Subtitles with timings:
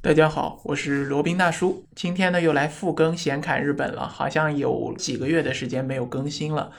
[0.00, 1.84] 大家好，我是罗宾大叔。
[1.96, 6.70] 今天呢又来复更闲侃日本了，好像有几个月的时间没有更新了。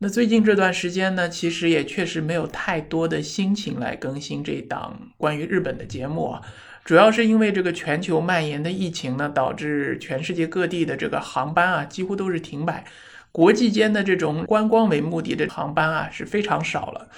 [0.00, 6.42] 那最近这段时间呢，其实也确实没有太多的心情来更新这档关于日本的节目啊。
[6.84, 12.84] 主要是因为这个全球蔓延的疫情呢，导致全世界各地的这个航班啊几乎都是停摆，
[13.32, 17.08] 国际间的这种观光为目的的航班啊是非常少了。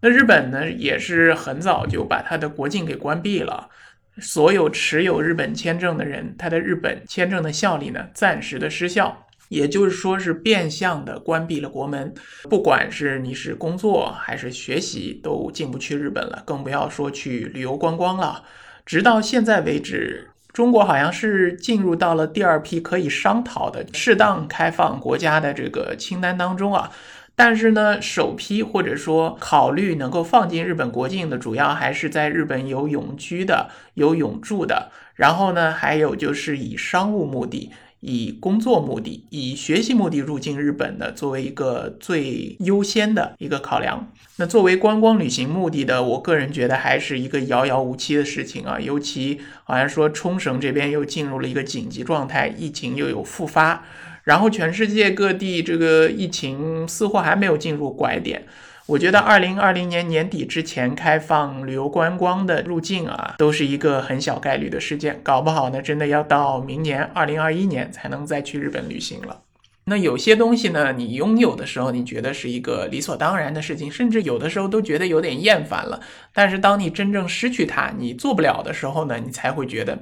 [0.00, 3.68] 那日本呢也是很早就把它的国境给关闭了，
[4.18, 9.26] 所有持有日本签证的人，他的日本签证的效力呢暂时的失效。
[9.48, 12.14] 也就是说，是变相的关闭了国门，
[12.48, 18.44] 不管是你是工作还是学习，都进不去日本了，更不要说去旅游观光了。
[18.86, 26.90] 直到现在为止，中国好像是进入到了第二批可以商讨的适当开放国家的这个清单当中啊。
[27.34, 37.70] 但是呢，首批或者说考虑能够放进日本国境的，主要还是在日本有永居的、有永住的，然后呢，还有就是以商务目的。
[38.04, 44.12] 以工作目的、以学习目的入境日本的，作为一个最优先的一个考量。
[44.38, 48.80] 那作为观光旅行目的的，我个人觉得还是一个遥遥无期的事情啊。
[48.80, 53.84] 尤其好像说冲绳这边又进入了一个紧急状态，疫情又有复发，
[54.24, 58.46] 然后全世界各地这个疫情似乎还没有进入拐点。
[58.86, 69.42] 我觉得二零二零年年底之前开放旅游观光的入境啊，都是一个很小概率的事件，搞不好呢，真的要到明年二零二一年才能再去日本旅行了。
[69.84, 76.00] 那有些东西呢，你拥有的时候，你觉得是一个理所当然的事情，甚至有的时候都觉得有点厌烦了。
[76.32, 79.98] 但是当你真正失去它，你做不了的时候呢，你才会觉得，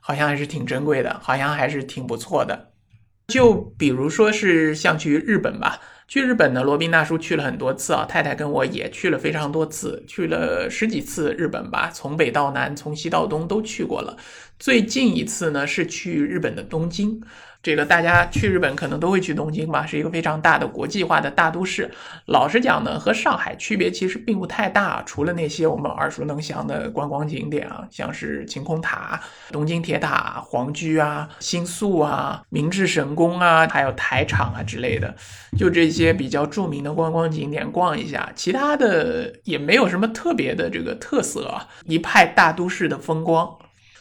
[0.00, 2.69] 好像还是挺珍贵的，好像还是挺不错的。
[3.30, 5.80] 就比如说是像去日本吧。
[6.08, 14.16] 去日本呢，罗宾大叔去了很多次啊，太太跟我也去了非常多次，去了十几次日本吧，从北到南，从西到东都去过了。
[14.60, 17.18] 最近一次呢是去日本的东京。
[17.62, 21.90] 这个大家去日本可能都会去东京吧，是一个非常大的国际化的大都市。
[22.26, 29.18] 老实讲呢，和上海区别其实并不太大，除了那些我们耳熟能详的观光景点啊，像是晴空塔、
[29.50, 35.14] 东京铁塔、皇居啊、新宿啊、明治神宫啊，还有台场啊之类的，
[35.58, 43.56] 就这些比较著名的观光景点逛一下，其他的也没有什么特别的这个特色啊，一派大都市的风光。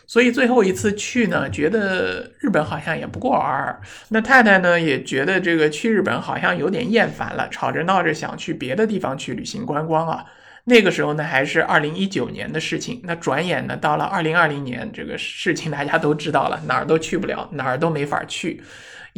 [0.09, 3.79] 所以最后一次去呢，觉得日本好像也不过尔尔。
[4.07, 10.25] 那太太呢也觉得这个去日本好像有点厌烦了，吵着闹着想去别的地方去旅行观光啊。
[10.63, 18.63] 那个时候呢还是二零一九年的事情，那转眼呢到了二零二零年，这个事情大家都知道了，哪儿都去不了，哪儿都没法去。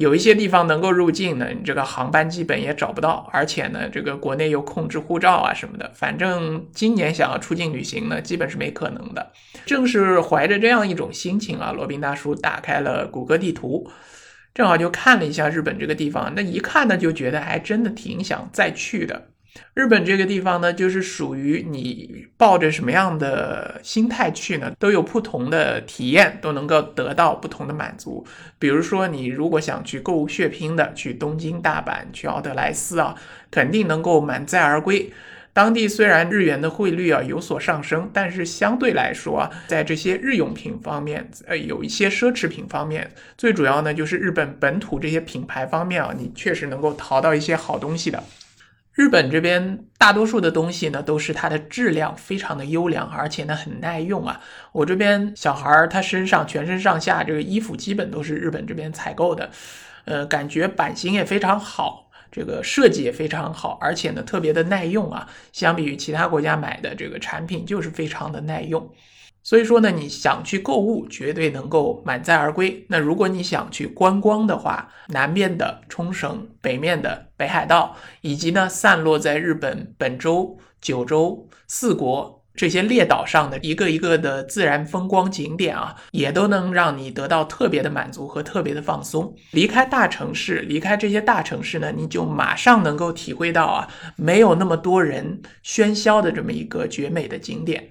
[0.02, 9.32] 有一些地方能够入境呢，你这个航班基本也找不到，而且呢，这个国内又控制护照啊什么的，反正今年想要出境旅行呢，基本是没可能的。
[9.66, 13.90] 正是怀着这样一种心情啊，罗宾大叔打开了谷歌地图，
[14.54, 19.31] 正好就看了一下日本这个地方，那一看呢，就觉得还真的挺想再去的。
[19.74, 28.26] 日本这个地方呢，就是属于你抱着什么样的心态去呢，都有不同的体验，都能够得到不同的满足。
[28.60, 33.16] 比如说，你如果想去购物血拼的，去东京、大阪、去奥德莱斯啊，
[33.50, 35.12] 肯定能够满载而归。
[35.54, 48.24] 当地虽然日元的汇率啊有所上升，但是相对来说啊，在这些日用品方面，呃，有一些奢侈品方面，最主要呢就是日本本土这些品牌方面啊，你确实能够淘到一些好东西的。
[49.02, 54.40] 日本这边大多数的东西呢，都是它的质量非常的优良，而且呢很耐用啊。
[54.74, 59.50] 我这边小孩儿他身上全身上下这个衣服基本都是日本这边采购的，
[60.06, 65.28] 呃，感觉版型也非常好，这个设计也非常好，而且呢特别的耐用啊。
[65.52, 68.88] 相比于其他国家买的这个产品，就是非常的耐用。
[69.52, 72.86] 所以说呢，你想去购物，绝对能够满载而归。
[72.88, 89.36] 那如果你想去观光的话，南面的冲绳，北面的北海道，以及呢散落在日本本州、九州四国这些列岛上的一个一个的自然风光景点啊，也都能让你得到特别的满足和特别的放松。
[89.52, 97.90] 离开大城市，离开这些大城市呢，你就马上能够体会到啊，没有那么多人喧嚣的这么一个绝美的景点。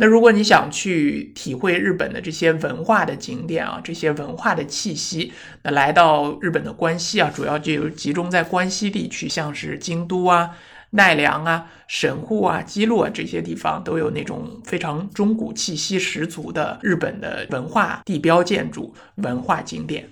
[0.00, 5.32] 那如果你想去体会日本的这些文化的景点啊，这些文化的气息，
[5.64, 10.50] 那来到日本的关西啊，主要就集中在关西地区，像是京都啊、
[10.90, 20.08] 奈良啊、神户啊、基洛啊这些地方，都有那种非常中古气息十足的日本的文化地标建筑、文化景点。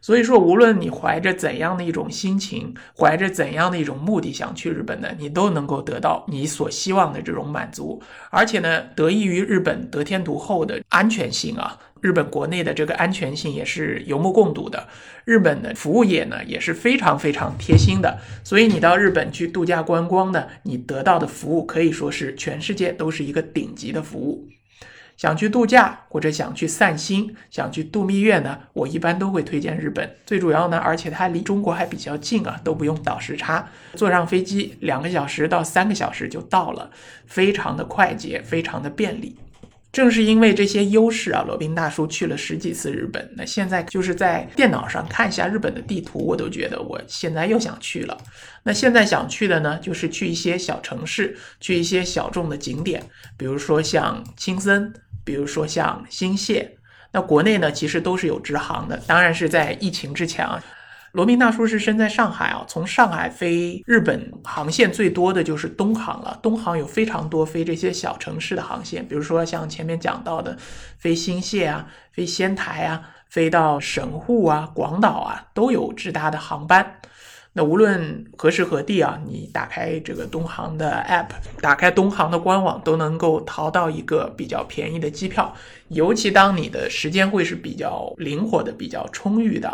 [0.00, 8.02] 所以说，无论你怀着怎样的一种心情，怀着怎样的一种目的想去日本的，你都能够得到你所希望的这种满足。
[8.30, 14.88] 而且呢，得益于日本得天独厚的安全性啊，日本国内的这个安全性也是有目共睹的。
[15.26, 24.48] 日本的服务业呢也是非常非常贴心的，所以你到日本去度假观光呢，你得到的服务可以说是全世界都是一个顶级的服务。
[25.20, 30.10] 想去度假或者想去散心，想去度蜜月呢，我一般都会推荐日本。
[30.24, 36.90] 最主要呢，而且它离中国还比较近啊，都不用倒时差，坐上飞机两个小时到三个小时就到了，
[37.26, 39.36] 非常的快捷，非常的便利。
[39.92, 43.30] 正是因为这些优势啊，罗宾大叔去了十几次日本。
[43.36, 48.16] 那现在就是在电脑上看一下日本的地图，我都觉得我现在又想去了。
[48.62, 53.02] 那现在想去的呢，就是去一些小城市，去一些小众的景点，
[53.36, 54.90] 比如说像青森。
[55.24, 56.68] 比如说像新泻，
[57.12, 60.62] 那国内呢其实都是有直航的，当然是在疫情之前啊。
[61.12, 66.38] 罗宾大叔是身在上海啊，从上海飞日本航线最多的就是东航了。
[66.40, 70.56] 东航有非常多飞这些小城市的航线，比如说像前面讲到的
[70.98, 77.00] 飞新泻啊、飞仙台啊、飞到神户啊、广岛啊，都有直达的航班。
[77.52, 81.26] 那无论何时何地啊，你打开这个东航的 app，
[81.60, 85.52] 打开东航的官网，都能够淘到一个比较便宜的机票。
[85.88, 89.72] 尤其当你的时间会是比较灵活的、比较充裕的，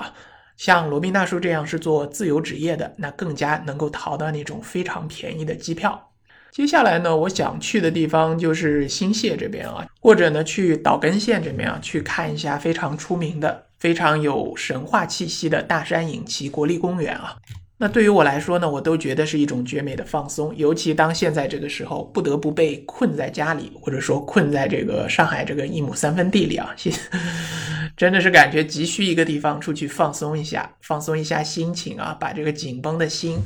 [0.56, 6.12] 像罗宾大叔这样是做自由职业的，那更加能够淘到那种非常便宜的机票。
[6.50, 17.36] 接下来呢，我想去的地方就是新泻这边啊，或者呢去岛根县这边啊，去看一下非常出名的、非常有神话气息的大山隐岐国立公园啊。
[17.78, 27.00] 那对于我来说呢，我都觉得是一种绝美的放松，尤其当现在这个时候不得不被困在家里，或者说困在这个上海这个一亩三分地里啊， 谢谢
[27.94, 33.38] 真的是感觉急需一个地方出去放松一下，放松一下心情啊，把这个紧绷的心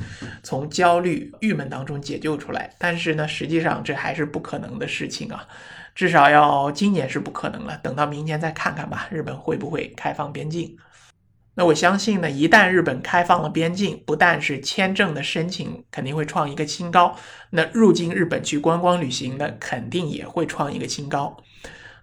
[0.43, 2.69] 从焦虑、郁闷当中解救出来。
[2.77, 5.45] 但是呢，实际上这还是不可能的事情啊，
[5.93, 10.77] 至少要今年是不可能了，等到明年再看看吧，日本会不会开放边境？
[11.55, 17.15] 那我相信呢，一旦日本开放了边境，不但是签证的申请肯定会创一个新高，
[17.51, 21.37] 那入境日本去观光旅行的肯定也会创一个新高。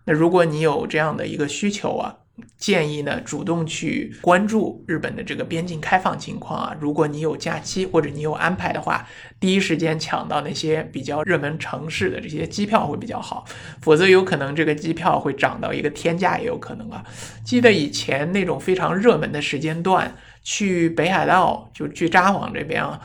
[0.05, 2.17] 那如果你有这样的一个需求啊。
[2.56, 6.76] 建议呢，主动去关注日本的这个边境开放情况啊。
[6.81, 9.06] 如果你有假期或者你有安排的话，
[9.40, 13.44] 第一时间抢到那些比较热门城市的这些机票会比较好。
[13.81, 17.05] 否则有可能这个机票会涨到一个天价，也有可能啊。
[17.44, 23.00] 记得以前那种非常热门的时间段，去北海道就去札幌这边啊，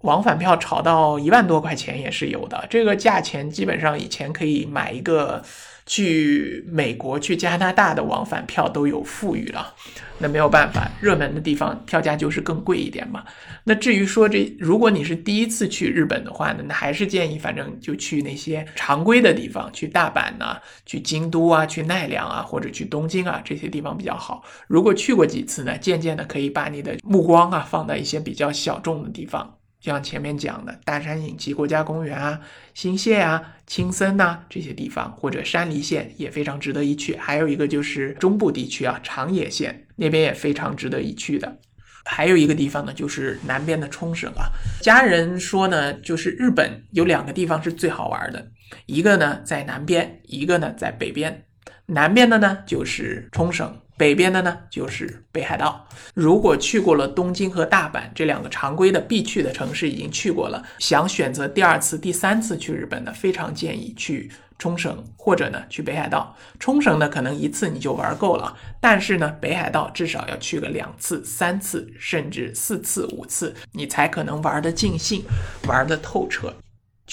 [0.00, 2.66] 往返票炒到一万多块钱也是有的。
[2.68, 5.42] 这个价钱基本上以前可以买一个。
[5.86, 9.74] 去美国、去加拿大的往返票都有富裕了，
[10.18, 13.24] 那没有办法，热门的地方票价就是更贵一点嘛。
[13.64, 24.44] 那至于说这，如果你是第一次去日本的话呢，那还是建议反正就去那些常规的地方，去大阪呐，去京都啊，去奈良啊，或者去东京啊，这些地方比较好。
[24.66, 29.58] 如果去过几次呢，渐渐的可以把你的目光啊放在一些比较小众的地方。
[29.82, 32.40] 就像前面讲的大山隐岐国家公园啊、
[32.72, 37.16] 新泻啊、青森呐这些地方，或者山梨县也非常值得一去。
[37.16, 41.58] 还有一个就是中部地区啊，长野县那边也非常值得一去的。
[42.04, 44.50] 还有一个地方呢，就是南边的冲绳啊。
[44.80, 48.52] 家人说呢，就是日本有两个地方是最好玩的，
[48.86, 51.44] 一个呢在南边，一个呢在北边。
[51.86, 53.76] 南边的呢就是冲绳。
[54.02, 55.86] 北边的呢，就是北海道。
[56.12, 64.28] 如果去过了东京和大阪这两个常规的必去的城市，已经去过了，想选择第二次、第三次去日本的，非常建议去
[64.58, 66.36] 冲绳或者呢去北海道。
[66.58, 75.22] 冲绳呢，可能一次你就玩够了，但是呢，北海道至少要去个两次、三次，甚至四次、五次，你才可能玩得尽兴，
[75.68, 76.52] 玩得透彻。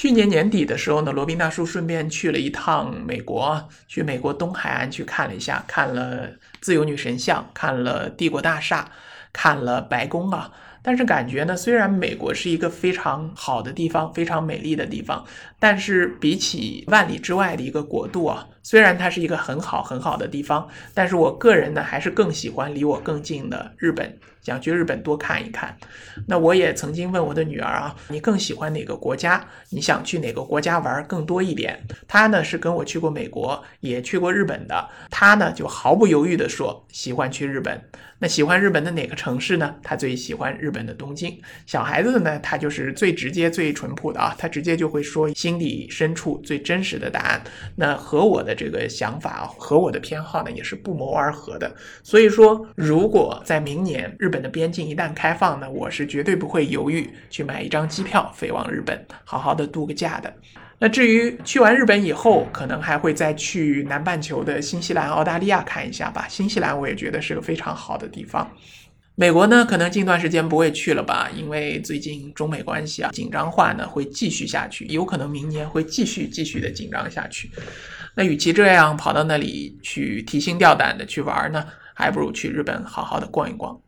[0.02, 6.30] 去年年底的时候呢，罗宾大叔顺便去了一趟美国，去美国东海岸去看了一下，看了
[6.62, 8.90] 自由女神像，看了帝国大厦，
[9.34, 10.54] 看了白宫啊。
[10.82, 15.26] 但是感觉呢，虽然美国是一个非常好的地方，非常美丽的地方，
[15.60, 24.18] 但是比起万里之外的一个国度啊，虽然它是一个很好很好的地方，但是我个人呢，还是更喜欢离我更近的日本。
[24.42, 25.78] 想去日本多看一看，
[26.26, 29.46] 那我也曾经问我的女儿啊，你更喜欢哪个国家？
[29.70, 31.78] 你想去哪个国家玩更多一点？
[32.08, 37.80] 她呢是跟我去过美国，也去过日本的，她呢就毫不犹豫地说喜欢去日本。
[38.22, 39.76] 那喜欢日本的哪个城市呢？
[39.84, 41.40] 她最喜欢日本的东京。
[41.66, 47.42] 小孩子呢，他就是最直接、最淳朴的啊，他直接就会说心底深处最真实的答案。
[47.76, 51.74] 那和我的这个想法和我的偏好呢也是不谋而合的。
[52.04, 60.34] 所以说，如果在明年日本的边境一旦开放呢，我是绝对不会犹豫去买一张机票飞往日本，好好的度个假的。
[60.82, 66.28] 那至于去完日本以后，可能还会再去南半球的新西兰、澳大利亚看一下吧。
[66.30, 68.50] 新西兰我也觉得是个非常好的地方。
[69.16, 77.52] 美国呢，可能近段时间不会去了吧，因为最近中美关系啊紧张化呢会继续下去，有可能明年会继续继续的紧张下去。
[78.16, 83.80] 那与其这样跑到那里去提心吊胆的去玩呢，还不如去日本好好的逛一逛。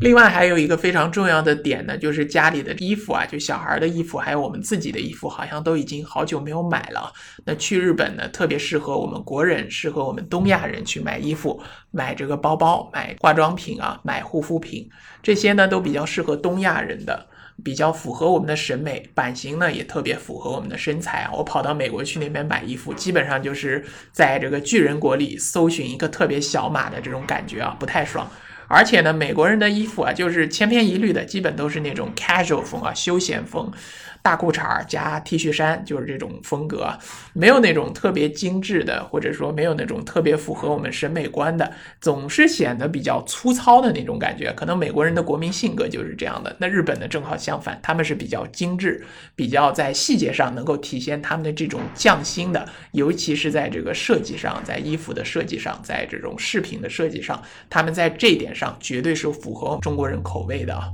[0.00, 7.12] 另外还有一个非常重要的点呢，就是家里的衣服啊，就小孩的衣服，还有我们自己的衣服，好像都已经好久没有买了。
[7.44, 14.88] 那去日本呢，特别适合我们国人，适合我们东亚人去买衣服、买这个包包、买化妆品啊、买护肤品，
[15.20, 17.26] 这些呢都比较适合东亚人的，
[17.64, 21.30] 比较符合我们的审美，版型呢也特别符合我们的身材啊。
[21.34, 28.30] 我跑到美国去那边买衣服，基本上就是在这个巨人国里搜寻一个特别小码的这种感觉啊，不太爽。
[28.70, 33.72] 而且呢，美国人的衣服啊，就是千篇一律的，基本都是那种 casual 风啊，休闲风。
[34.22, 36.92] 大裤衩加 T 恤衫就是这种风格，
[37.32, 44.52] 没有那种特别精致的，或者说没有那种特别符合我们审美观的，总是显得比较粗糙的那种感觉。
[44.52, 46.54] 可能美国人的国民性格就是这样的。
[46.58, 60.90] 那日本呢，正好相反，他们是比较精致，比较在细节上能够体现他们的这种匠心的，尤其是在这个设计上，在衣服的设计上，在这种饰品的设计上，他们在这一点上绝对是符合中国人口味的啊。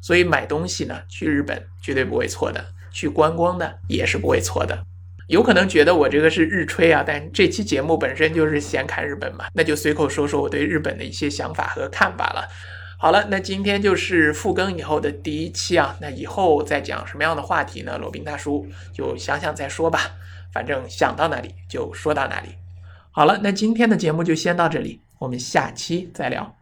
[0.00, 4.84] 所以买东西呢，去日本绝对不会错的，去观光呢也是不会错的。
[5.26, 12.48] 有可能觉得我这个是日吹啊，但这期节目本身就是闲侃日本嘛，那就随口说说我对日本的一些想法和看法了。
[12.98, 17.98] 好了，那今天就是复更以后的第一期啊，那以后再讲什么样的话题呢？
[17.98, 20.00] 罗宾大叔就想想再说吧，
[20.52, 22.48] 反正想到哪里就说到哪里。
[23.10, 26.57] 好了，那今天的节目就先到这里，我们下期再聊。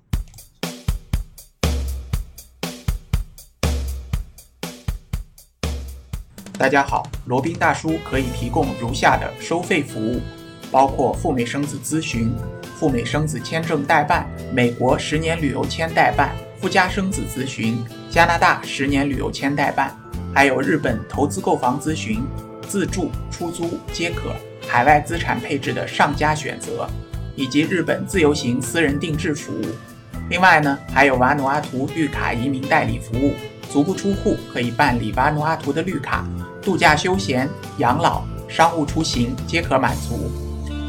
[6.59, 10.23] 大家好，罗宾大叔可以提供如下的收费服务，
[10.71, 12.35] 包括赴美生子咨询、
[12.79, 19.95] 赴美生子签证代办、美国十年旅游签代办、附加生子咨询、加拿大十年旅游签代办，
[20.35, 22.25] 还有日本投资购房咨询、
[22.67, 24.35] 自住、出租皆可，
[24.67, 26.89] 海外资产配置的上佳选择，
[27.35, 29.67] 以及日本自由行私人定制服务。
[30.31, 33.35] 另外呢，还有瓦努阿图绿卡移民代理服务，
[33.70, 36.26] 足不出户可以办理瓦努阿图的绿卡。
[36.62, 40.30] 度假休闲、养老、商务出行皆可满足，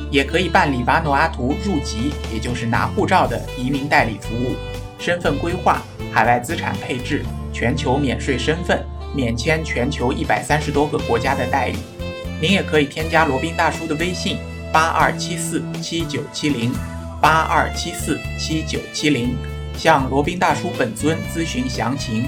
[0.10, 4.56] 也可以办理瓦努阿图入籍，也就是拿护照的移民代理服务，
[4.98, 5.82] 身份规划、
[6.12, 8.84] 海外资产配置、全球免税身份、
[9.16, 11.76] 免签全球一百三十多个国家的待遇。
[12.42, 14.38] 您也可以添加罗宾大叔的微信：
[14.74, 16.72] 八二七四七九七零，
[17.22, 19.36] 八二七四七九七零，
[19.78, 22.26] 向罗宾大叔本尊咨询详情。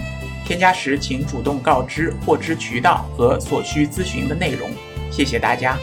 [0.49, 4.67] 添加时，请主动告知获知渠道和所需咨询的内容。
[5.11, 5.77] 谢谢大家。